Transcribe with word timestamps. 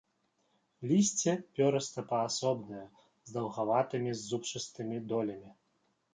Лісце 0.91 1.33
пёрыста-паасобнае, 1.59 2.81
з 3.29 3.37
даўгаватымі 3.37 4.11
зубчастымі 4.27 4.97
долямі. 5.13 5.51